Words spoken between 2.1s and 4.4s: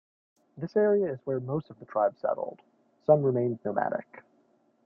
settled; some remained nomadic.